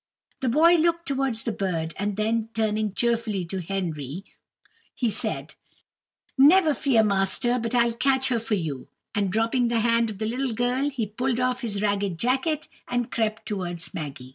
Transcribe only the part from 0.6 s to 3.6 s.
looked towards the bird, and then, turning cheerfully